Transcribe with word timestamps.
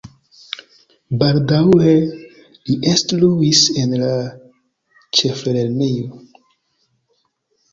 Baldaŭe 1.23 1.91
li 2.69 2.77
instruis 2.93 3.61
en 3.83 3.93
la 4.05 4.09
ĉeflernejo. 5.21 6.23